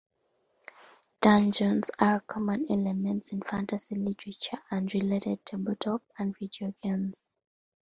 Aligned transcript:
Dungeons 1.21 1.91
are 1.99 2.21
common 2.21 2.65
elements 2.71 3.31
in 3.33 3.43
fantasy 3.43 3.93
literature, 3.93 4.57
and 4.71 4.91
related 4.95 5.45
tabletop 5.45 6.01
and 6.17 6.35
video 6.35 6.73
games. 6.81 7.21